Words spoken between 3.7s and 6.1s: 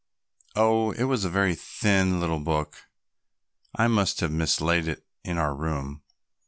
I must have mislaid it in our room.